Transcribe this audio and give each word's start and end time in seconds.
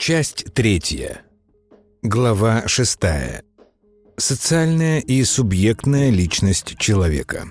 Часть 0.00 0.46
третья. 0.54 1.20
Глава 2.00 2.66
шестая. 2.66 3.42
Социальная 4.16 4.98
и 4.98 5.22
субъектная 5.24 6.08
личность 6.08 6.78
человека. 6.78 7.50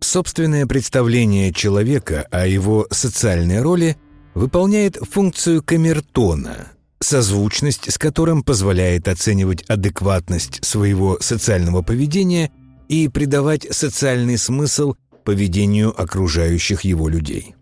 Собственное 0.00 0.66
представление 0.66 1.52
человека 1.52 2.26
о 2.32 2.44
его 2.44 2.88
социальной 2.90 3.62
роли 3.62 3.98
выполняет 4.34 4.96
функцию 4.96 5.62
камертона, 5.62 6.72
созвучность 6.98 7.92
с 7.92 7.96
которым 7.96 8.42
позволяет 8.42 9.06
оценивать 9.06 9.62
адекватность 9.68 10.64
своего 10.64 11.20
социального 11.20 11.82
поведения 11.82 12.50
и 12.88 13.06
придавать 13.06 13.64
социальный 13.70 14.36
смысл 14.36 14.94
поведению 15.24 15.94
окружающих 15.96 16.80
его 16.80 17.08
людей. 17.08 17.54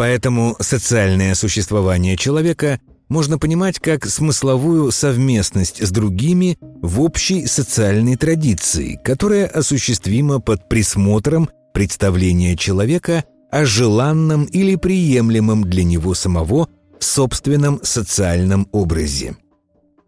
Поэтому 0.00 0.56
социальное 0.60 1.34
существование 1.34 2.16
человека 2.16 2.80
можно 3.10 3.36
понимать 3.36 3.78
как 3.78 4.06
смысловую 4.06 4.92
совместность 4.92 5.86
с 5.86 5.90
другими 5.90 6.56
в 6.80 7.02
общей 7.02 7.44
социальной 7.44 8.16
традиции, 8.16 8.98
которая 9.04 9.46
осуществима 9.46 10.40
под 10.40 10.70
присмотром 10.70 11.50
представления 11.74 12.56
человека 12.56 13.24
о 13.50 13.66
желанном 13.66 14.44
или 14.44 14.76
приемлемом 14.76 15.64
для 15.64 15.84
него 15.84 16.14
самого 16.14 16.70
собственном 16.98 17.80
социальном 17.82 18.68
образе. 18.72 19.36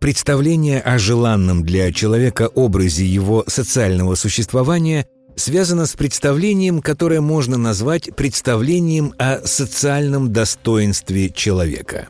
Представление 0.01 0.81
о 0.81 0.99
желанном 0.99 1.65
для 1.65 1.93
человека 1.93 2.49
образе 2.49 3.05
его 3.05 3.45
социального 3.47 4.15
существования 4.15 5.07
связано 5.37 5.87
с 5.87 5.95
представлением, 5.95 6.81
которое 6.81 7.21
можно 7.21 7.57
назвать 7.57 8.15
представлением 8.15 9.15
о 9.19 9.47
социальном 9.47 10.33
достоинстве 10.33 11.31
человека. 11.31 12.09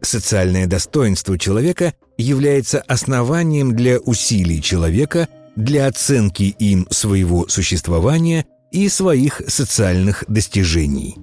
Социальное 0.00 0.66
достоинство 0.66 1.38
человека 1.38 1.94
является 2.18 2.80
основанием 2.80 3.74
для 3.74 3.98
усилий 3.98 4.60
человека 4.60 5.28
для 5.56 5.86
оценки 5.86 6.54
им 6.58 6.86
своего 6.90 7.48
существования 7.48 8.46
и 8.72 8.88
своих 8.88 9.40
социальных 9.46 10.24
достижений. 10.28 11.16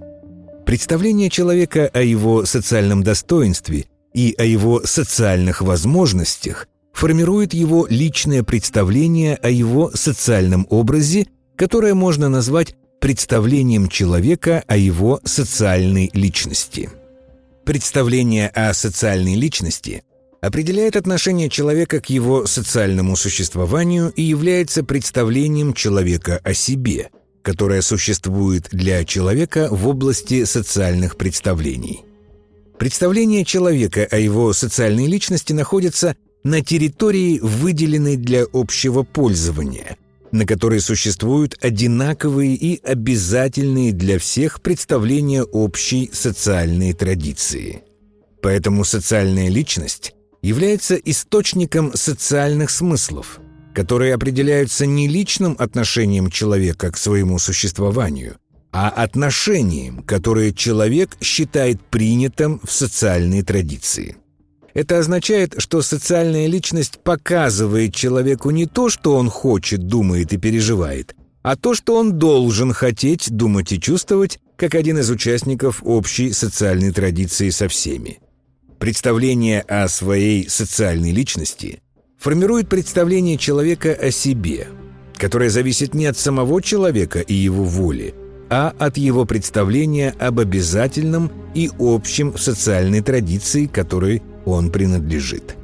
Представление 0.65 1.29
человека 1.29 1.89
о 1.93 2.01
его 2.01 2.45
социальном 2.45 3.03
достоинстве 3.03 3.87
и 4.13 4.33
о 4.37 4.43
его 4.43 4.81
социальных 4.85 5.61
возможностях 5.61 6.67
формирует 6.93 7.53
его 7.53 7.87
личное 7.89 8.43
представление 8.43 9.35
о 9.35 9.49
его 9.49 9.91
социальном 9.93 10.67
образе, 10.69 11.27
которое 11.55 11.93
можно 11.93 12.29
назвать 12.29 12.75
представлением 12.99 13.87
человека 13.89 14.63
о 14.67 14.77
его 14.77 15.19
социальной 15.23 16.09
личности. 16.13 16.89
Представление 17.65 18.49
о 18.49 18.73
социальной 18.73 19.35
личности 19.35 20.03
определяет 20.41 20.95
отношение 20.95 21.49
человека 21.49 22.01
к 22.01 22.09
его 22.09 22.45
социальному 22.45 23.15
существованию 23.15 24.11
и 24.15 24.21
является 24.21 24.83
представлением 24.83 25.73
человека 25.73 26.39
о 26.43 26.53
себе, 26.53 27.09
которое 27.43 27.81
существует 27.81 28.67
для 28.71 29.05
человека 29.05 29.67
в 29.71 29.87
области 29.87 30.43
социальных 30.45 31.17
представлений. 31.17 32.01
Представление 32.77 33.45
человека 33.45 34.07
о 34.09 34.17
его 34.17 34.53
социальной 34.53 35.05
личности 35.05 35.53
находится 35.53 36.15
на 36.43 36.61
территории, 36.61 37.39
выделенной 37.39 38.17
для 38.17 38.45
общего 38.51 39.03
пользования, 39.03 39.97
на 40.31 40.45
которой 40.45 40.79
существуют 40.79 41.57
одинаковые 41.61 42.55
и 42.55 42.81
обязательные 42.83 43.91
для 43.91 44.17
всех 44.17 44.61
представления 44.61 45.43
общей 45.43 46.09
социальной 46.13 46.93
традиции. 46.93 47.83
Поэтому 48.41 48.83
социальная 48.83 49.49
личность 49.49 50.13
является 50.41 50.95
источником 50.95 51.91
социальных 51.93 52.71
смыслов, 52.71 53.39
которые 53.73 54.15
определяются 54.15 54.85
не 54.85 55.07
личным 55.07 55.55
отношением 55.59 56.31
человека 56.31 56.91
к 56.91 56.97
своему 56.97 57.37
существованию, 57.37 58.37
а 58.71 58.89
отношением, 58.89 60.01
которое 60.03 60.51
человек 60.51 61.17
считает 61.21 61.81
принятым 61.81 62.59
в 62.63 62.71
социальной 62.71 63.43
традиции. 63.43 64.17
Это 64.73 64.99
означает, 64.99 65.55
что 65.57 65.81
социальная 65.81 66.47
личность 66.47 66.99
показывает 67.03 67.93
человеку 67.93 68.51
не 68.51 68.65
то, 68.65 68.89
что 68.89 69.15
он 69.15 69.29
хочет, 69.29 69.87
думает 69.87 70.33
и 70.33 70.37
переживает, 70.37 71.15
а 71.41 71.55
то, 71.55 71.73
что 71.73 71.95
он 71.95 72.17
должен 72.17 72.71
хотеть, 72.71 73.29
думать 73.29 73.71
и 73.71 73.79
чувствовать, 73.79 74.39
как 74.55 74.75
один 74.75 74.99
из 74.99 75.09
участников 75.09 75.81
общей 75.83 76.31
социальной 76.31 76.91
традиции 76.91 77.49
со 77.49 77.67
всеми. 77.67 78.19
Представление 78.79 79.61
о 79.61 79.87
своей 79.87 80.49
социальной 80.49 81.11
личности 81.11 81.81
формирует 82.17 82.69
представление 82.69 83.37
человека 83.37 83.91
о 83.91 84.11
себе, 84.11 84.67
которое 85.17 85.49
зависит 85.49 85.93
не 85.93 86.05
от 86.05 86.17
самого 86.17 86.61
человека 86.61 87.19
и 87.19 87.33
его 87.33 87.63
воли, 87.63 88.13
а 88.49 88.73
от 88.77 88.97
его 88.97 89.25
представления 89.25 90.13
об 90.19 90.39
обязательном 90.39 91.31
и 91.53 91.69
общем 91.79 92.37
социальной 92.37 93.01
традиции, 93.01 93.65
которой 93.65 94.21
он 94.45 94.71
принадлежит. 94.71 95.55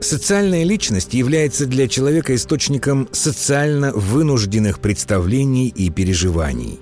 Социальная 0.00 0.64
личность 0.64 1.12
является 1.12 1.66
для 1.66 1.86
человека 1.86 2.34
источником 2.34 3.06
социально 3.12 3.92
вынужденных 3.92 4.80
представлений 4.80 5.68
и 5.68 5.90
переживаний. 5.90 6.80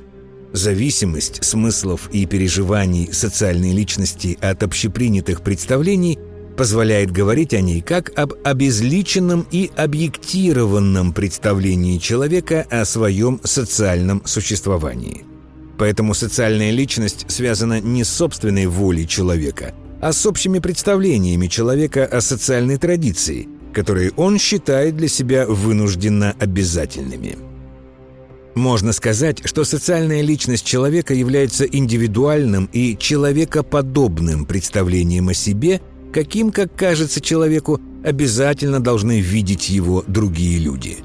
Зависимость 0.53 1.45
смыслов 1.45 2.09
и 2.13 2.27
переживаний 2.27 3.13
социальной 3.13 3.73
личности 3.73 4.39
от 4.41 4.63
общепринятых 4.63 5.43
представлений 5.43 6.17
позволяет 6.57 7.11
говорить 7.11 7.55
о 7.55 7.61
ней 7.61 7.81
как 7.81 8.17
об 8.17 8.35
обезличенном 8.45 9.47
и 9.51 9.71
объектированном 9.77 11.13
представлении 11.13 11.99
человека 11.99 12.67
о 12.71 12.85
своем 12.85 13.41
социальном 13.43 14.23
существовании. 14.27 15.25
Поэтому 15.77 16.15
социальная 16.15 16.71
личность 16.71 17.27
связана 17.29 17.81
не 17.81 18.05
с 18.05 18.09
собственной 18.09 18.67
волей 18.67 19.09
человека– 19.09 19.75
а 20.01 20.13
с 20.13 20.25
общими 20.27 20.59
представлениями 20.59 21.47
человека 21.47 22.05
о 22.05 22.21
социальной 22.21 22.79
традиции, 22.79 23.49
которые 23.73 24.13
он 24.17 24.39
считает 24.39 24.97
для 24.97 25.09
себя 25.09 25.47
вынужденно 25.47 26.35
обязательными. 26.39 27.37
Можно 28.55 28.93
сказать, 28.93 29.41
что 29.45 29.65
социальная 29.65 30.21
личность 30.21 30.67
человека 30.67 31.15
является 31.15 31.65
индивидуальным 31.65 32.69
и 32.73 32.97
человекоподобным 32.99 34.47
представлением 34.47 35.29
о 35.29 35.35
себе, 35.35 35.81
каким, 36.13 36.51
как 36.51 36.75
кажется 36.75 37.21
человеку, 37.21 37.81
обязательно 38.03 38.81
должны 38.81 39.21
видеть 39.21 39.69
его 39.69 40.03
другие 40.07 40.59
люди. 40.59 40.99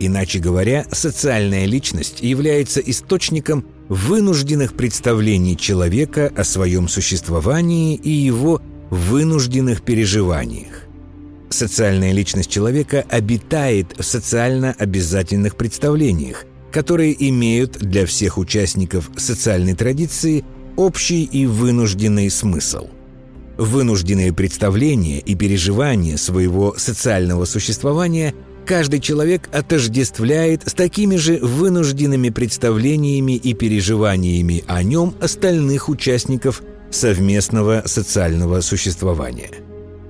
Иначе 0.00 0.38
говоря, 0.38 0.86
социальная 0.92 1.66
личность 1.66 2.20
является 2.20 2.80
источником 2.80 3.66
вынужденных 3.88 4.74
представлений 4.74 5.56
человека 5.56 6.32
о 6.36 6.44
своем 6.44 6.88
существовании 6.88 7.96
и 7.96 8.10
его 8.10 8.62
вынужденных 8.90 9.82
переживаниях. 9.82 10.84
Социальная 11.50 12.12
личность 12.12 12.50
человека 12.50 13.04
обитает 13.08 13.94
в 13.98 14.02
социально 14.04 14.72
обязательных 14.78 15.56
представлениях, 15.56 16.44
которые 16.70 17.16
имеют 17.30 17.78
для 17.78 18.06
всех 18.06 18.38
участников 18.38 19.10
социальной 19.16 19.74
традиции 19.74 20.44
общий 20.76 21.24
и 21.24 21.46
вынужденный 21.46 22.30
смысл. 22.30 22.88
Вынужденные 23.56 24.32
представления 24.32 25.18
и 25.18 25.34
переживания 25.34 26.16
своего 26.18 26.74
социального 26.76 27.46
существования– 27.46 28.32
каждый 28.68 29.00
человек 29.00 29.48
отождествляет 29.50 30.68
с 30.68 30.74
такими 30.74 31.16
же 31.16 31.38
вынужденными 31.38 32.28
представлениями 32.28 33.32
и 33.32 33.54
переживаниями 33.54 34.62
о 34.68 34.82
нем 34.82 35.14
остальных 35.22 35.88
участников 35.88 36.62
совместного 36.90 37.84
социального 37.86 38.60
существования. 38.60 39.50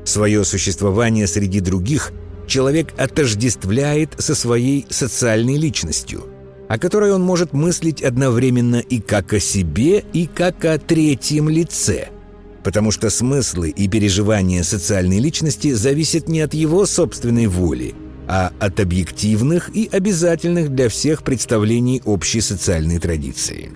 Свое 0.04 0.44
существование 0.44 1.28
среди 1.28 1.60
других 1.60 2.10
человек 2.48 2.92
отождествляет 2.98 4.14
со 4.18 4.34
своей 4.34 4.86
социальной 4.90 5.56
личностью, 5.56 6.24
о 6.68 6.78
которой 6.78 7.12
он 7.12 7.22
может 7.22 7.52
мыслить 7.52 8.02
одновременно 8.02 8.80
и 8.80 8.98
как 8.98 9.34
о 9.34 9.38
себе, 9.38 10.04
и 10.12 10.26
как 10.26 10.64
о 10.64 10.78
третьем 10.78 11.48
лице– 11.48 12.08
потому 12.64 12.90
что 12.90 13.08
смыслы 13.08 13.70
и 13.70 13.88
переживания 13.88 14.62
социальной 14.62 15.20
личности 15.20 15.72
зависят 15.72 16.28
не 16.28 16.40
от 16.40 16.52
его 16.52 16.84
собственной 16.84 17.46
воли, 17.46 17.94
а 18.28 18.52
от 18.60 18.78
объективных 18.78 19.74
и 19.74 19.88
обязательных 19.90 20.68
для 20.68 20.90
всех 20.90 21.22
представлений 21.22 22.02
общей 22.04 22.42
социальной 22.42 22.98
традиции. 22.98 23.72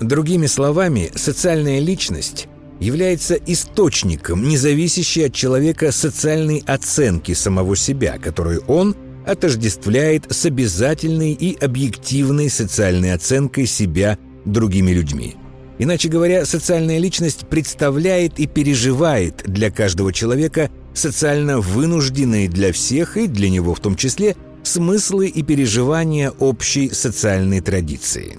Другими 0.00 0.46
словами, 0.46 1.10
социальная 1.14 1.78
личность 1.80 2.48
является 2.80 3.34
источником, 3.34 4.48
не 4.48 4.56
зависящей 4.56 5.26
от 5.26 5.34
человека 5.34 5.92
социальной 5.92 6.62
оценки 6.66 7.34
самого 7.34 7.76
себя, 7.76 8.18
которую 8.18 8.62
он 8.66 8.96
отождествляет 9.26 10.24
с 10.30 10.46
обязательной 10.46 11.32
и 11.32 11.56
объективной 11.58 12.48
социальной 12.48 13.12
оценкой 13.12 13.66
себя 13.66 14.16
другими 14.46 14.92
людьми. 14.92 15.36
Иначе 15.78 16.08
говоря, 16.08 16.46
социальная 16.46 16.98
личность 16.98 17.46
представляет 17.48 18.40
и 18.40 18.46
переживает 18.46 19.42
для 19.44 19.70
каждого 19.70 20.12
человека 20.12 20.70
социально 20.98 21.60
вынужденные 21.60 22.48
для 22.48 22.72
всех 22.72 23.16
и 23.16 23.26
для 23.26 23.48
него 23.48 23.74
в 23.74 23.80
том 23.80 23.96
числе 23.96 24.36
смыслы 24.62 25.28
и 25.28 25.42
переживания 25.42 26.30
общей 26.30 26.90
социальной 26.90 27.60
традиции. 27.60 28.38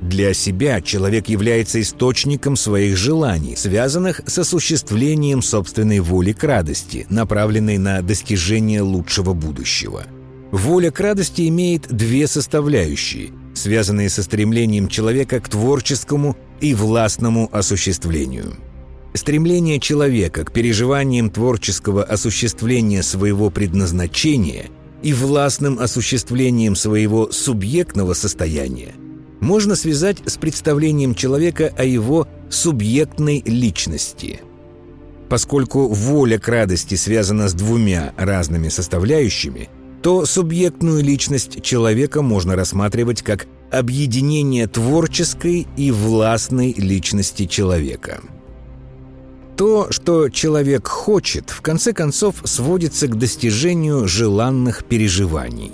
Для 0.00 0.32
себя 0.32 0.80
человек 0.80 1.28
является 1.28 1.80
источником 1.80 2.56
своих 2.56 2.96
желаний, 2.96 3.54
связанных 3.54 4.22
с 4.26 4.38
осуществлением 4.38 5.42
собственной 5.42 6.00
воли 6.00 6.32
к 6.32 6.42
радости, 6.42 7.06
направленной 7.10 7.76
на 7.76 8.00
достижение 8.00 8.80
лучшего 8.80 9.34
будущего. 9.34 10.04
Воля 10.52 10.90
к 10.90 10.98
радости 11.00 11.46
имеет 11.48 11.86
две 11.94 12.26
составляющие, 12.26 13.30
связанные 13.54 14.08
со 14.08 14.22
стремлением 14.22 14.88
человека 14.88 15.38
к 15.38 15.48
творческому 15.48 16.36
и 16.60 16.74
властному 16.74 17.48
осуществлению. 17.52 18.56
Стремление 19.14 19.80
человека 19.80 20.44
к 20.44 20.52
переживаниям 20.52 21.30
творческого 21.30 22.04
осуществления 22.04 23.02
своего 23.02 23.50
предназначения 23.50 24.66
и 25.02 25.12
властным 25.12 25.78
осуществлением 25.78 26.76
своего 26.76 27.30
субъектного 27.32 28.14
состояния– 28.14 28.94
можно 29.40 29.74
связать 29.74 30.18
с 30.26 30.36
представлением 30.36 31.14
человека 31.14 31.72
о 31.76 31.84
его 31.84 32.28
субъектной 32.50 33.42
личности. 33.44 34.40
Поскольку 35.28 35.88
воля 35.88 36.38
к 36.38 36.48
радости 36.48 36.94
связана 36.94 37.48
с 37.48 37.54
двумя 37.54 38.12
разными 38.16 38.68
составляющими, 38.68 39.68
то 40.02 40.24
субъектную 40.24 41.02
личность 41.02 41.62
человека 41.62 42.22
можно 42.22 42.56
рассматривать 42.56 43.22
как 43.22 43.46
объединение 43.70 44.66
творческой 44.66 45.66
и 45.76 45.90
властной 45.90 46.72
личности 46.72 47.46
человека. 47.46 48.20
То, 49.60 49.88
что 49.90 50.30
человек 50.30 50.88
хочет, 50.88 51.50
в 51.50 51.60
конце 51.60 51.92
концов 51.92 52.36
сводится 52.44 53.08
к 53.08 53.18
достижению 53.18 54.08
желанных 54.08 54.86
переживаний. 54.86 55.72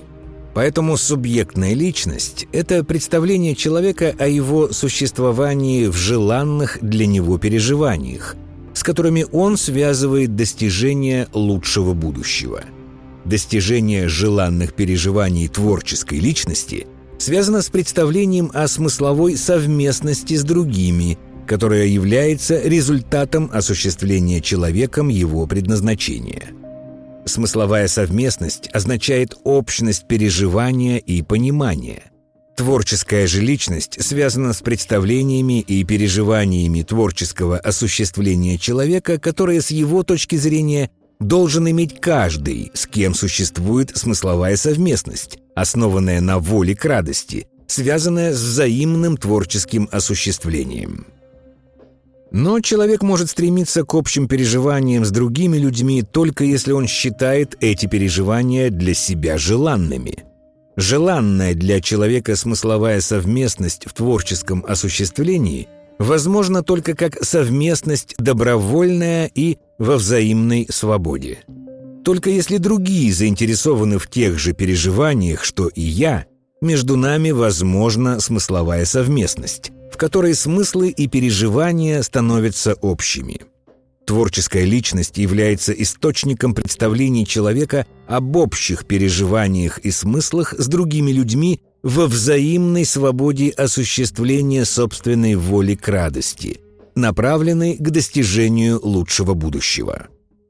Поэтому 0.55 0.97
субъектная 0.97 1.73
личность– 1.73 2.49
это 2.53 2.83
представление 2.83 3.55
человека 3.55 4.13
о 4.19 4.27
его 4.27 4.73
существовании 4.73 5.87
в 5.87 5.95
желанных 5.95 6.79
для 6.83 7.07
него 7.07 7.39
переживаниях, 7.39 8.35
с 8.75 8.83
которыми 8.83 9.25
он 9.31 9.57
связывает 9.57 10.35
достижение 10.35 11.29
лучшего 11.33 11.95
будущего. 11.95 12.65
Достижение 13.25 14.09
желанных 14.09 14.75
переживаний 14.75 15.47
творческой 15.47 16.19
личности 16.19 16.89
связано 17.19 17.63
с 17.63 17.69
представлением 17.69 18.51
о 18.53 18.67
смысловой 18.67 19.37
совместности 19.37 20.35
с 20.35 20.43
другими, 20.43 21.19
которая 21.47 21.87
является 21.87 22.61
результатом 22.61 23.51
осуществления 23.53 24.41
человеком 24.41 25.09
его 25.09 25.47
предназначения– 25.47 26.49
Смысловая 27.27 27.89
совместность 27.89 28.69
означает 28.73 29.35
общность 29.43 30.07
переживания 30.07 30.99
и 30.99 31.23
понимания. 31.23 32.05
Творческая 32.57 33.27
же 33.27 33.43
личность 33.43 34.01
связана 34.01 34.53
с 34.53 34.61
представлениями 34.61 35.61
и 35.61 35.83
переживаниями 35.83 36.83
творческого 36.83 37.59
осуществления 37.59 38.59
человека, 38.59 39.19
которые 39.19 39.61
с 39.61 39.73
его 39.73 40.05
точки 40.05 40.37
зрения 40.37 40.89
должен 41.19 41.69
иметь 41.69 42.01
каждый, 42.01 42.71
с 42.75 42.87
кем 42.87 43.13
существует 43.13 43.91
смысловая 43.97 44.57
совместность, 44.57 45.39
основанная 45.57 46.21
на 46.21 46.39
воле 46.39 46.77
к 46.77 46.85
радости, 46.85 47.49
связанная 47.67 48.33
с 48.33 48.41
взаимным 48.41 49.17
творческим 49.17 49.89
осуществлением. 49.91 51.07
Но 52.37 52.61
человек 52.61 53.03
может 53.03 53.31
стремиться 53.31 53.83
к 53.83 53.95
общим 53.95 54.29
переживаниям 54.29 55.07
с 55.07 55.11
другими 55.11 55.57
людьми 55.57 56.03
только 56.03 56.45
если 56.45 56.73
он 56.73 56.87
считает 56.87 57.57
эти 57.61 57.87
переживания 57.87 58.69
для 58.69 58.93
себя 58.93 59.39
желанными. 59.39 60.25
Желанная 60.77 61.55
для 61.55 61.81
человека 61.81 62.37
смысловая 62.37 63.01
совместность 63.01 63.87
в 63.87 63.95
творческом 63.95 64.63
осуществлении 64.69 65.67
возможна 65.99 66.63
только 66.63 66.95
как 66.95 67.25
совместность 67.25 68.15
добровольная 68.19 69.31
и 69.35 69.57
во 69.79 69.97
взаимной 69.97 70.67
свободе. 70.69 71.39
Только 72.05 72.29
если 72.29 72.59
другие 72.59 73.15
заинтересованы 73.15 73.99
в 73.99 74.11
тех 74.11 74.39
же 74.39 74.53
переживаниях, 74.53 75.43
что 75.43 75.69
и 75.69 75.81
я, 75.81 76.27
между 76.61 76.99
нами 76.99 77.31
возможна 77.31 78.21
смысловая 78.21 78.85
совместность 78.85 79.73
в 79.97 79.99
которой 79.99 80.35
смыслы 80.35 80.91
и 80.91 81.07
переживания 81.07 82.03
становятся 82.03 82.75
общими. 82.75 83.41
Творческая 84.07 84.67
личность 84.67 85.17
является 85.17 85.73
источником 85.73 86.53
представлений 86.53 87.27
человека 87.27 87.87
об 88.07 88.37
общих 88.37 88.85
переживаниях 88.85 89.79
и 89.79 89.91
смыслах 89.91 90.53
с 90.59 90.67
другими 90.67 91.13
людьми 91.13 91.63
во 91.83 92.09
взаимной 92.09 92.85
свободе 92.85 93.49
осуществления 93.49 94.67
собственной 94.67 95.35
воли 95.35 95.77
к 95.77 95.89
радости, 95.89 96.61
направленной 96.95 97.79
к 97.79 97.89
достижению 97.89 98.79
лучшего 98.83 99.33
будущего. 99.33 100.09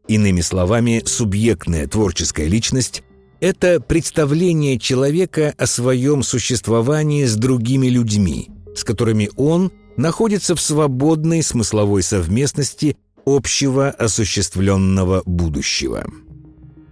Иными 0.08 0.40
словами, 0.40 1.04
субъектная 1.06 1.86
творческая 1.86 2.48
личность– 2.48 3.04
это 3.40 3.80
представление 3.80 4.76
человека 4.80 5.54
о 5.56 5.68
своем 5.68 6.24
существовании 6.24 7.26
с 7.26 7.36
другими 7.36 7.86
людьми– 7.86 8.48
с 8.76 8.84
которыми 8.84 9.30
он 9.36 9.72
находится 9.96 10.54
в 10.54 10.60
свободной 10.60 11.42
смысловой 11.42 12.02
совместности 12.02 12.96
общего 13.24 13.88
осуществленного 13.90 15.22
будущего. 15.26 16.06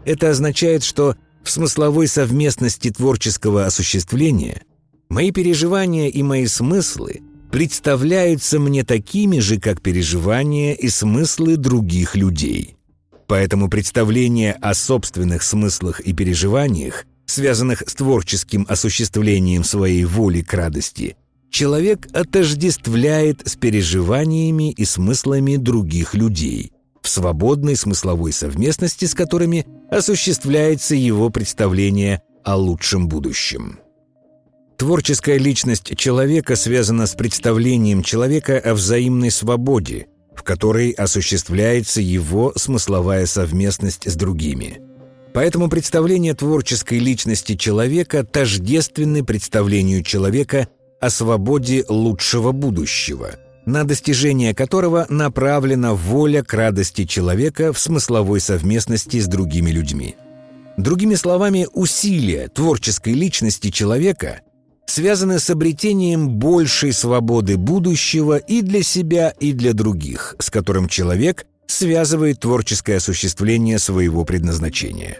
Это 0.05 0.31
означает, 0.31 0.83
что 0.83 1.17
в 1.43 1.51
смысловой 1.51 2.09
совместности 2.09 2.91
творческого 2.91 3.67
осуществления 3.67 4.63
мои 5.09 5.31
переживания 5.31 6.09
и 6.09 6.23
мои 6.23 6.47
смыслы 6.47 7.21
представляются 7.53 8.59
мне 8.59 8.83
такими 8.85 9.39
же, 9.39 9.61
как 9.61 9.81
переживания 9.81 10.73
и 10.73 10.89
смыслы 10.89 11.57
других 11.57 12.17
людей. 12.17 12.77
Поэтому 13.27 13.69
представление 13.71 14.55
о 14.55 14.75
собственных 14.75 15.43
смыслах 15.43 16.01
и 16.01 16.13
переживаниях, 16.13 17.07
связанных 17.27 17.83
с 17.87 17.95
творческим 17.95 18.67
осуществлением 18.69 19.65
своей 19.65 20.05
воли 20.05 20.43
к 20.43 20.53
радости, 20.53 21.17
человек 21.55 22.09
отождествляет 22.13 23.47
с 23.47 23.55
переживаниями 23.55 24.73
и 24.73 24.85
смыслами 24.85 25.57
других 25.57 26.15
людей, 26.15 26.73
в 27.01 27.09
свободной 27.09 27.77
смысловой 27.77 28.33
совместности 28.33 29.05
с 29.05 29.15
которыми 29.15 29.65
осуществляется 29.89 30.97
его 30.97 31.31
представление 31.31 32.23
о 32.43 32.57
лучшем 32.57 33.07
будущем. 33.07 33.79
Творческая 34.77 35.39
личность 35.39 35.97
человека 35.97 36.57
связана 36.57 37.07
с 37.07 37.15
представлением 37.15 38.03
человека 38.03 38.59
о 38.59 38.75
взаимной 38.75 39.31
свободе, 39.31 40.09
в 40.35 40.43
которой 40.43 40.91
осуществляется 40.91 42.01
его 42.01 42.53
смысловая 42.57 43.27
совместность 43.27 44.11
с 44.11 44.17
другими. 44.17 44.81
Поэтому 45.33 45.69
представление 45.69 46.35
творческой 46.35 46.99
личности 46.99 47.55
человека 47.55 48.25
тождественны 48.25 49.25
представлению 49.25 50.03
человека 50.03 50.67
о 51.01 51.11
свободе 51.11 51.85
лучшего 51.89 52.53
будущего, 52.53 53.37
на 53.67 53.85
достижение 53.85 54.55
которого 54.55 55.07
направлена 55.09 55.95
воля 55.95 56.43
к 56.43 56.53
радости 56.55 57.05
человека 57.05 57.73
в 57.73 57.79
смысловой 57.79 58.41
совместности 58.41 59.21
с 59.21 59.27
другими 59.27 59.71
людьми. 59.71 60.17
Другими 60.77 61.15
словами, 61.15 61.69
усилия 61.73 62.49
творческой 62.49 63.13
личности 63.13 63.71
человека 63.71 64.41
связаны 64.87 65.39
с 65.39 65.49
обретением 65.51 66.31
большей 66.31 66.93
свободы 66.93 67.57
будущего 67.57 68.37
и 68.37 68.61
для 68.61 68.83
себя, 68.83 69.31
и 69.41 69.53
для 69.53 69.73
других, 69.73 70.37
с 70.39 70.51
которым 70.51 70.89
человек 70.89 71.47
связывает 71.67 72.41
творческое 72.41 72.97
осуществление 72.97 73.79
своего 73.79 74.25
предназначения. 74.25 75.19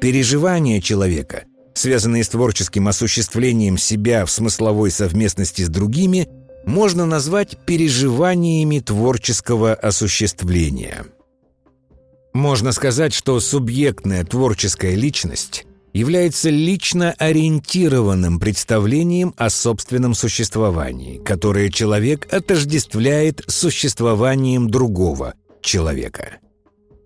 Переживания 0.00 0.80
человека– 0.80 1.44
связанные 1.78 2.24
с 2.24 2.28
творческим 2.28 2.88
осуществлением 2.88 3.78
себя 3.78 4.26
в 4.26 4.30
смысловой 4.30 4.90
совместности 4.90 5.62
с 5.62 5.68
другими, 5.68 6.28
можно 6.66 7.06
назвать 7.06 7.56
переживаниями 7.64 8.80
творческого 8.80 9.74
осуществления. 9.74 11.06
Можно 12.34 12.72
сказать, 12.72 13.14
что 13.14 13.40
субъектная 13.40 14.24
творческая 14.24 14.94
личность 14.94 15.64
является 15.94 16.50
лично 16.50 17.14
ориентированным 17.18 18.38
представлением 18.38 19.32
о 19.36 19.48
собственном 19.48 20.14
существовании, 20.14 21.18
которое 21.18 21.70
человек 21.70 22.32
отождествляет 22.32 23.42
с 23.46 23.54
существованием 23.54 24.68
другого 24.68 25.34
человека. 25.62 26.38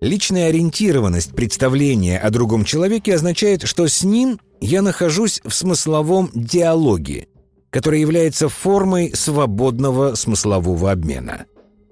Личная 0.01 0.49
ориентированность 0.49 1.33
представления 1.33 2.19
о 2.19 2.29
другом 2.29 2.65
человеке 2.65 3.15
означает, 3.15 3.65
что 3.65 3.87
с 3.87 4.03
ним 4.03 4.37
я 4.63 4.81
нахожусь 4.81 5.41
в 5.43 5.51
смысловом 5.51 6.29
диалоге, 6.33 7.27
которая 7.69 7.99
является 7.99 8.47
формой 8.47 9.11
свободного 9.13 10.15
смыслового 10.15 10.89
обмена. 10.91 11.45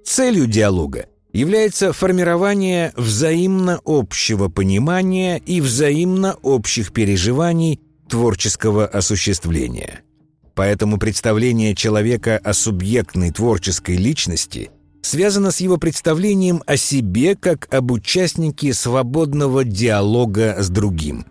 Целью 0.06 0.48
диалога 0.48 1.08
является 1.34 1.92
формирование 1.92 2.94
взаимно 2.96 3.82
общего 3.84 4.48
понимания 4.48 5.38
и 5.46 5.60
взаимно 5.60 6.36
общих 6.44 6.94
переживаний 6.94 7.82
творческого 8.08 8.86
осуществления. 8.86 10.02
Поэтому 10.56 10.98
представление 10.98 11.76
человека 11.76 12.40
о 12.42 12.54
субъектной 12.54 13.32
творческой 13.32 13.98
личности 13.98 14.72
связано 15.02 15.52
с 15.52 15.60
его 15.60 15.78
представлением 15.78 16.64
о 16.66 16.78
себе 16.78 17.36
как 17.36 17.74
об 17.74 17.92
участнике 17.92 18.74
свободного 18.74 19.66
диалога 19.66 20.56
с 20.60 20.70
другим. 20.70 21.26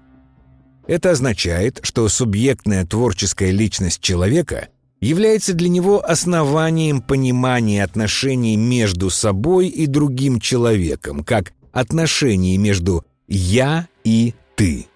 Это 0.90 1.12
означает, 1.12 1.78
что 1.82 2.08
субъектная 2.08 2.84
творческая 2.84 3.52
личность 3.52 4.00
человека– 4.00 4.68
является 5.00 5.54
для 5.54 5.68
него 5.68 6.04
основанием 6.04 7.00
понимания 7.00 7.82
отношений 7.82 8.56
между 8.56 9.10
собой 9.10 9.68
и 9.68 9.86
другим 9.86 10.40
человеком, 10.40 11.24
как 11.24 11.52
отношений 11.72 12.58
между 12.58 13.04
«я» 13.28 13.88
и 14.04 14.34
«ты». 14.56 14.86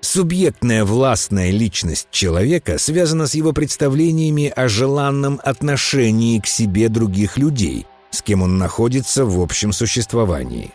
Субъектная 0.00 0.84
властная 0.84 1.50
личность 1.50 2.08
человека 2.10 2.78
связана 2.78 3.26
с 3.26 3.34
его 3.34 3.52
представлениями 3.52 4.52
о 4.54 4.68
желанном 4.68 5.40
отношении 5.42 6.40
к 6.40 6.46
себе 6.46 6.88
других 6.88 7.38
людей, 7.38 7.86
с 8.10 8.22
кем 8.22 8.42
он 8.42 8.58
находится 8.58 9.24
в 9.24 9.40
общем 9.40 9.72
существовании. 9.72 10.72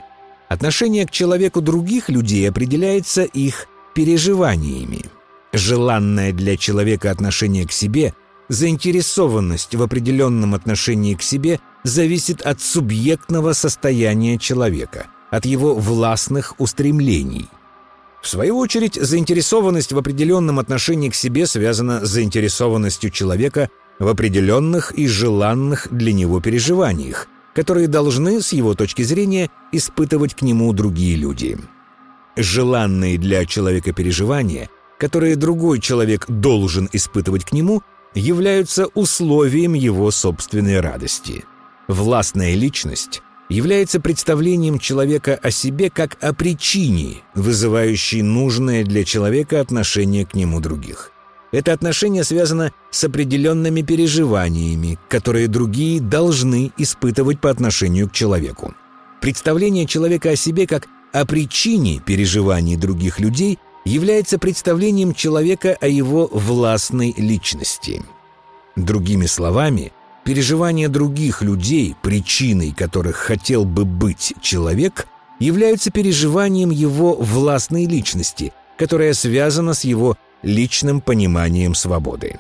Отношение 0.47 1.05
к 1.05 1.11
человеку 1.11 1.61
других 1.61 2.09
людей 2.09 2.49
определяется 2.49 3.23
их 3.23 3.67
переживаниями. 3.99 5.01
Желанное 5.51 6.31
для 6.31 6.55
человека 6.55 7.11
отношение 7.11 7.67
к 7.67 7.73
себе– 7.73 8.13
заинтересованность 8.47 9.75
в 9.75 9.83
определенном 9.83 10.55
отношении 10.55 11.15
к 11.15 11.21
себе 11.21 11.59
зависит 11.83 12.41
от 12.41 12.61
субъектного 12.61 13.51
состояния 13.51 14.37
человека, 14.37 15.07
от 15.31 15.45
его 15.45 15.75
властных 15.75 16.55
устремлений. 16.59 17.49
В 18.21 18.29
свою 18.29 18.57
очередь, 18.57 18.95
заинтересованность 18.95 19.91
в 19.91 19.97
определенном 19.97 20.59
отношении 20.59 21.09
к 21.09 21.15
себе 21.15 21.45
связана 21.45 22.05
с 22.05 22.09
заинтересованностью 22.09 23.09
человека 23.09 23.69
в 23.99 24.07
определенных 24.07 24.93
и 24.93 25.07
желанных 25.07 25.89
для 25.91 26.13
него 26.13 26.39
переживаниях, 26.39 27.27
которые 27.53 27.89
должны, 27.89 28.41
с 28.41 28.53
его 28.53 28.75
точки 28.75 29.01
зрения, 29.01 29.49
испытывать 29.73 30.35
к 30.35 30.41
нему 30.41 30.71
другие 30.71 31.17
люди. 31.17 31.57
Желанные 32.41 33.19
для 33.19 33.45
человека 33.45 33.93
переживания, 33.93 34.69
которые 34.97 35.35
другой 35.35 35.79
человек 35.79 36.25
должен 36.27 36.89
испытывать 36.91 37.45
к 37.45 37.51
нему– 37.51 37.83
являются 38.13 38.87
условием 38.87 39.73
его 39.73 40.11
собственной 40.11 40.79
радости. 40.79 41.45
Властная 41.87 42.55
личность 42.55 43.21
является 43.49 43.99
представлением 43.99 44.79
человека 44.79 45.39
о 45.41 45.51
себе 45.51 45.89
как 45.89 46.17
о 46.23 46.33
причине, 46.33 47.21
вызывающей 47.33 48.21
нужное 48.21 48.83
для 48.83 49.03
человека 49.03 49.59
отношение 49.59 50.25
к 50.25 50.35
нему 50.35 50.59
других. 50.59 51.11
Это 51.51 51.73
отношение 51.73 52.23
связано 52.23 52.71
с 52.91 53.03
определенными 53.03 53.81
переживаниями, 53.81 54.99
которые 55.07 55.47
другие 55.47 55.99
должны 55.99 56.71
испытывать 56.77 57.41
по 57.41 57.49
отношению 57.49 58.07
к 58.07 58.13
человеку. 58.13 58.75
Представление 59.19 59.87
человека 59.87 60.29
о 60.29 60.35
себе 60.35 60.67
как 60.67 60.87
о 61.13 61.25
причине 61.25 61.99
переживаний 62.05 62.75
других 62.75 63.19
людей– 63.19 63.59
является 63.89 64.37
представлением 64.39 65.13
человека 65.13 65.77
о 65.79 65.87
его 65.87 66.27
властной 66.31 67.13
личности. 67.17 68.03
Другими 68.75 69.25
словами, 69.25 69.91
переживания 70.23 70.89
других 70.89 71.41
людей, 71.41 71.95
причиной 72.01 72.71
которых 72.71 73.17
хотел 73.17 73.65
бы 73.65 73.85
быть 73.85 74.33
человек, 74.41 75.07
являются 75.39 75.91
переживанием 75.91 76.69
его 76.69 77.15
властной 77.15 77.85
личности, 77.85 78.53
которая 78.77 79.13
связана 79.13 79.73
с 79.73 79.83
его 79.83 80.17
личным 80.41 81.01
пониманием 81.01 81.75
свободы. 81.75 82.39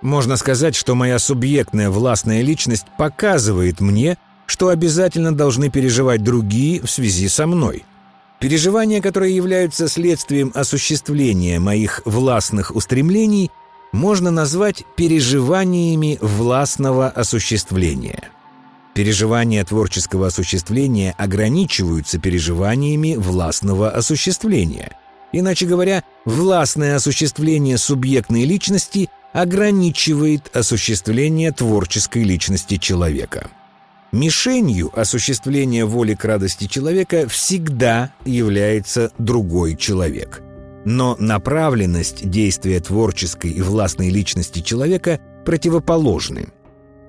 Можно 0.00 0.36
сказать, 0.36 0.76
что 0.76 0.94
моя 0.94 1.18
субъектная 1.18 1.90
властная 1.90 2.42
личность 2.42 2.86
показывает 2.98 3.80
мне, 3.80 4.16
что 4.48 4.68
обязательно 4.68 5.32
должны 5.32 5.70
переживать 5.70 6.24
другие 6.24 6.82
в 6.82 6.90
связи 6.90 7.28
со 7.28 7.46
мной– 7.46 7.84
Переживания, 8.40 9.00
которые 9.00 9.34
являются 9.34 9.88
следствием 9.88 10.52
осуществления 10.54 11.58
моих 11.58 12.02
властных 12.04 12.74
устремлений, 12.74 13.50
можно 13.90 14.30
назвать 14.30 14.84
переживаниями 14.96 16.18
властного 16.20 17.08
осуществления. 17.08 18.30
Переживания 18.94 19.64
творческого 19.64 20.28
осуществления 20.28 21.14
ограничиваются 21.18 22.18
переживаниями 22.18 23.16
властного 23.16 23.90
осуществления. 23.90 24.96
Иначе 25.32 25.66
говоря, 25.66 26.04
властное 26.24 26.96
осуществление 26.96 27.76
субъектной 27.76 28.44
личности 28.44 29.10
ограничивает 29.32 30.56
осуществление 30.56 31.50
творческой 31.52 32.22
личности 32.22 32.76
человека. 32.76 33.50
Мишенью 34.12 34.90
осуществления 34.98 35.84
воли 35.84 36.14
к 36.14 36.24
радости 36.24 36.66
человека 36.66 37.28
всегда 37.28 38.10
является 38.24 39.12
другой 39.18 39.76
человек. 39.76 40.42
Но 40.86 41.14
направленность 41.18 42.28
действия 42.30 42.80
творческой 42.80 43.50
и 43.50 43.60
властной 43.60 44.08
личности 44.08 44.60
человека 44.60 45.20
противоположны. 45.44 46.48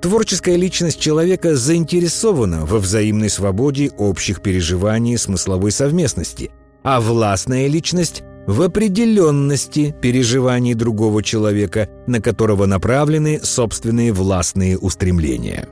Творческая 0.01 0.57
личность 0.57 0.99
человека 0.99 1.55
заинтересована 1.55 2.65
во 2.65 2.79
взаимной 2.79 3.29
свободе 3.29 3.91
общих 3.97 4.41
переживаний 4.41 5.17
смысловой 5.17 5.71
совместности, 5.71 6.51
а 6.83 6.99
властная 6.99 7.67
личность– 7.67 8.23
в 8.47 8.63
определенности 8.63 9.95
переживаний 10.01 10.73
другого 10.73 11.21
человека, 11.21 11.87
на 12.07 12.19
которого 12.19 12.65
направлены 12.65 13.39
собственные 13.43 14.11
властные 14.11 14.75
устремления. 14.75 15.67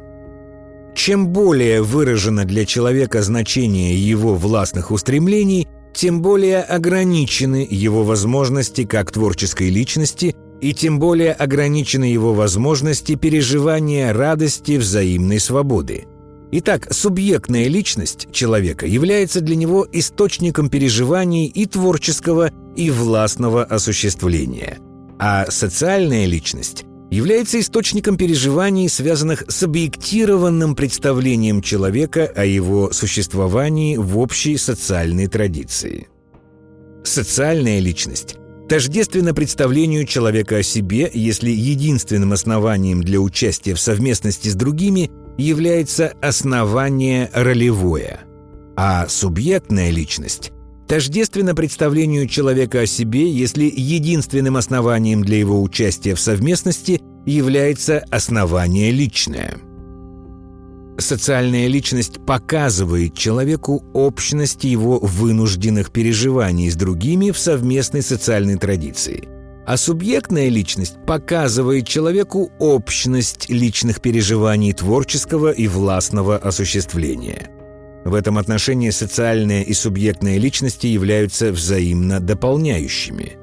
Чем 0.97 1.27
более 1.27 1.83
выражено 1.83 2.43
для 2.43 2.65
человека 2.65 3.21
значение 3.21 3.95
его 3.95 4.33
властных 4.33 4.89
устремлений, 4.89 5.67
тем 5.93 6.23
более 6.23 6.63
ограничены 6.63 7.67
его 7.69 8.03
возможности 8.03 8.83
как 8.83 9.11
творческой 9.11 9.69
личности 9.69 10.35
и 10.59 10.73
тем 10.73 10.97
более 10.97 11.33
ограничены 11.33 12.05
его 12.05 12.33
возможности 12.33 13.13
переживания 13.13 14.11
радости 14.11 14.77
взаимной 14.77 15.39
свободы. 15.39 16.07
Итак, 16.51 16.87
субъектная 16.91 17.67
личность 17.67 18.29
человека 18.31 18.87
является 18.87 19.39
для 19.39 19.55
него 19.55 19.87
источником 19.91 20.67
переживаний 20.67 21.45
и 21.45 21.67
творческого, 21.67 22.49
и 22.75 22.89
властного 22.89 23.63
осуществления. 23.63 24.79
А 25.19 25.45
социальная 25.51 26.25
личность 26.25 26.85
является 27.09 27.59
источником 27.59 28.17
переживаний, 28.17 28.89
связанных 28.89 29.45
с 29.47 29.63
объектированным 29.63 30.75
представлением 30.75 31.61
человека 31.61 32.31
о 32.35 32.45
его 32.45 32.91
существовании 32.91 33.97
в 33.97 34.17
общей 34.17 34.57
социальной 34.57 35.27
традиции. 35.27 36.07
Социальная 37.03 37.79
личность 37.79 38.35
тождественна 38.67 39.33
представлению 39.33 40.05
человека 40.05 40.57
о 40.57 40.63
себе, 40.63 41.09
если 41.13 41.49
единственным 41.49 42.33
основанием 42.33 43.01
для 43.01 43.19
участия 43.19 43.73
в 43.73 43.79
совместности 43.79 44.49
с 44.49 44.55
другими 44.55 45.09
является 45.37 46.13
основание 46.21 47.29
ролевое, 47.33 48.21
а 48.75 49.07
субъектная 49.07 49.89
личность 49.89 50.51
тождественно 50.87 51.53
представлению 51.53 52.27
человека 52.27 52.81
о 52.81 52.85
себе, 52.85 53.29
если 53.29 53.71
единственным 53.73 54.57
основанием 54.57 55.23
для 55.23 55.37
его 55.37 55.61
участия 55.61 56.15
в 56.15 56.19
совместности 56.19 57.01
является 57.25 57.99
основание 58.09 58.91
личное. 58.91 59.57
Социальная 60.97 61.67
личность 61.67 62.25
показывает 62.25 63.13
человеку 63.13 63.83
общность 63.93 64.63
его 64.63 64.97
вынужденных 64.99 65.91
переживаний 65.91 66.71
с 66.71 66.75
другими 66.75 67.29
в 67.29 67.37
совместной 67.37 68.01
социальной 68.01 68.57
традиции. 68.57 69.27
А 69.67 69.77
субъектная 69.77 70.47
личность 70.47 70.95
показывает 71.05 71.85
человеку 71.85 72.49
общность 72.57 73.49
личных 73.49 74.01
переживаний 74.01 74.73
творческого 74.73 75.51
и 75.51 75.67
властного 75.67 76.37
осуществления– 76.37 77.51
в 78.07 78.13
этом 78.13 78.37
отношении 78.37 78.89
социальная 78.89 79.63
и 79.63 79.73
субъектная 79.73 80.37
личности 80.37 80.87
являются 80.87 81.51
взаимно 81.51 82.21
дополняющими. 82.21 83.33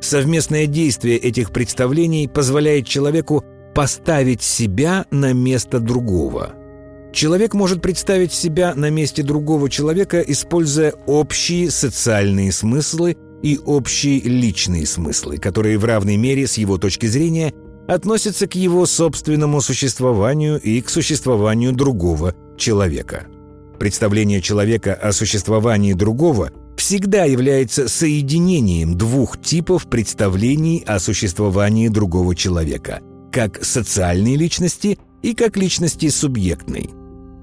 Совместное 0.00 0.66
действие 0.66 1.18
этих 1.18 1.50
представлений 1.50 2.28
позволяет 2.28 2.86
человеку 2.86 3.44
поставить 3.74 4.42
себя 4.42 5.06
на 5.10 5.32
место 5.32 5.80
другого. 5.80 6.54
Человек 7.12 7.54
может 7.54 7.82
представить 7.82 8.32
себя 8.32 8.74
на 8.76 8.90
месте 8.90 9.24
другого 9.24 9.68
человека, 9.68 10.20
используя 10.20 10.92
общие 11.06 11.70
социальные 11.70 12.52
смыслы 12.52 13.16
и 13.42 13.58
общие 13.64 14.20
личные 14.20 14.86
смыслы, 14.86 15.38
которые 15.38 15.78
в 15.78 15.84
равной 15.84 16.16
мере, 16.16 16.46
с 16.46 16.58
его 16.58 16.78
точки 16.78 17.06
зрения, 17.06 17.52
относится 17.88 18.46
к 18.46 18.54
его 18.54 18.86
собственному 18.86 19.60
существованию 19.60 20.60
и 20.60 20.80
к 20.80 20.88
существованию 20.88 21.72
другого 21.72 22.34
человека. 22.56 23.26
Представление 23.82 24.40
человека 24.40 24.94
о 24.94 25.10
существовании 25.10 25.92
другого 25.94 26.52
всегда 26.76 27.24
является 27.24 27.88
соединением 27.88 28.96
двух 28.96 29.42
типов 29.42 29.88
представлений 29.90 30.84
о 30.86 31.00
существовании 31.00 31.88
другого 31.88 32.36
человека, 32.36 33.00
как 33.32 33.64
социальной 33.64 34.36
личности 34.36 35.00
и 35.22 35.34
как 35.34 35.56
личности 35.56 36.10
субъектной. 36.10 36.90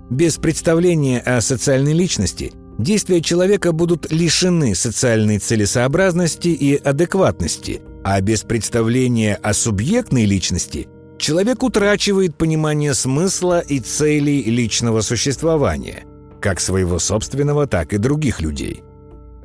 Без 0.10 0.38
представления 0.38 1.20
о 1.20 1.42
социальной 1.42 1.92
личности 1.92 2.54
действия 2.78 3.20
человека 3.20 3.74
будут 3.74 4.10
лишены 4.10 4.76
социальной 4.76 5.40
целесообразности 5.40 6.48
и 6.48 6.78
адекватности, 6.78 7.82
а 8.06 8.22
без 8.22 8.44
представления 8.44 9.36
о 9.36 9.54
субъектной 9.54 10.24
личности 10.24 10.88
человек 11.18 11.64
утрачивает 11.64 12.38
понимание 12.38 12.94
смысла 12.94 13.60
и 13.60 13.82
целей 13.82 14.44
личного 14.44 15.02
существования, 15.02 16.06
как 16.40 16.60
своего 16.60 17.00
собственного, 17.00 17.68
так 17.68 17.94
и 17.94 17.98
других 17.98 18.42
людей. 18.42 18.84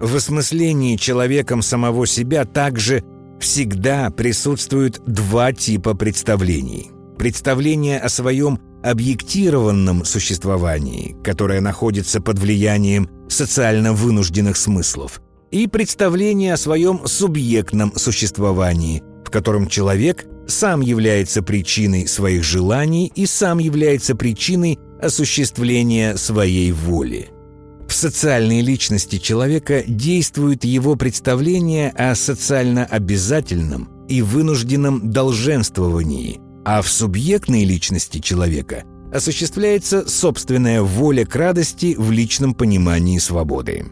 В 0.01 0.17
осмыслении 0.17 0.97
человеком 0.97 1.63
самого 1.63 2.07
себя 2.07 2.45
также 2.45 3.05
всегда 3.41 4.11
присутствуют 4.11 5.03
два 5.07 5.53
типа 5.53 5.95
представлений. 5.95 6.91
Представление 7.19 8.01
о 8.01 8.09
своем 8.09 8.59
объектированном 8.83 10.05
существовании, 10.05 11.17
которое 11.23 11.61
находится 11.61 12.21
под 12.21 12.39
влиянием 12.39 13.09
социально 13.29 13.93
вынужденных 13.93 14.57
смыслов, 14.57 15.23
и 15.51 15.67
представление 15.69 16.55
о 16.55 16.59
своем 16.59 17.07
субъектном 17.07 17.95
существовании, 17.97 19.03
в 19.25 19.31
котором 19.31 19.69
человек 19.69 20.27
сам 20.47 20.81
является 20.81 21.43
причиной 21.43 22.07
своих 22.07 22.45
желаний 22.45 23.13
и 23.15 23.27
сам 23.27 23.59
является 23.59 24.15
причиной 24.15 24.79
осуществления 25.01 26.17
своей 26.17 26.73
воли. 26.73 27.31
В 27.87 27.93
социальной 27.93 28.61
личности 28.61 29.19
человека 29.19 29.85
действует 29.87 30.65
его 30.65 30.97
представление 30.97 31.91
о 31.91 32.15
социально 32.15 32.85
обязательном 32.85 33.89
и 34.09 34.23
вынужденном 34.23 35.11
долженствовании, 35.11 36.41
а 36.65 36.83
в 36.83 36.89
субъектной 36.89 37.65
личности 37.65 38.19
человека 38.19 38.85
осуществляется 39.13 40.09
собственная 40.09 40.83
воля 40.83 41.25
к 41.25 41.37
радости 41.37 41.95
в 41.97 42.11
личном 42.11 42.55
понимании 42.55 43.19
свободы. 43.19 43.85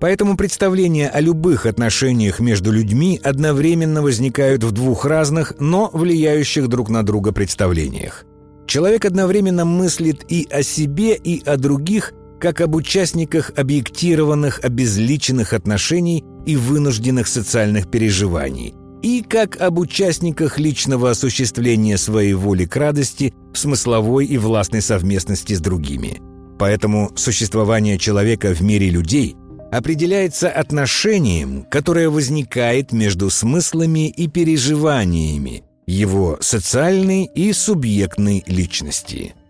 Поэтому 0.00 0.36
представления 0.36 1.08
о 1.08 1.20
любых 1.20 1.66
отношениях 1.66 2.38
между 2.38 2.70
людьми 2.70 3.20
одновременно 3.22 4.00
возникают 4.00 4.62
в 4.62 4.70
двух 4.70 5.04
разных, 5.04 5.54
но 5.58 5.90
влияющих 5.92 6.68
друг 6.68 6.88
на 6.88 7.02
друга 7.02 7.32
представлениях. 7.32 8.24
Человек 8.66 9.04
одновременно 9.04 9.64
мыслит 9.64 10.24
и 10.28 10.46
о 10.50 10.62
себе, 10.62 11.16
и 11.16 11.42
о 11.44 11.56
других, 11.56 12.12
как 12.38 12.60
об 12.60 12.76
участниках 12.76 13.50
объектированных, 13.56 14.60
обезличенных 14.62 15.52
отношений 15.52 16.24
и 16.46 16.54
вынужденных 16.54 17.26
социальных 17.26 17.90
переживаний, 17.90 18.74
и 19.02 19.24
как 19.28 19.60
об 19.60 19.78
участниках 19.78 20.58
личного 20.58 21.10
осуществления 21.10 21.98
своей 21.98 22.34
воли 22.34 22.66
к 22.66 22.76
радости 22.76 23.34
смысловой 23.52 24.26
и 24.26 24.38
властной 24.38 24.82
совместности 24.82 25.54
с 25.54 25.60
другими. 25.60 26.20
Поэтому 26.58 27.10
существование 27.16 27.98
человека 27.98 28.54
в 28.54 28.60
мире 28.60 28.90
людей 28.90 29.36
определяется 29.70 30.50
отношением, 30.50 31.64
которое 31.70 32.10
возникает 32.10 32.92
между 32.92 33.30
смыслами 33.30 34.08
и 34.08 34.28
переживаниями 34.28 35.64
его 35.86 36.38
социальной 36.40 37.24
и 37.24 37.52
субъектной 37.52 38.44
личности– 38.46 39.34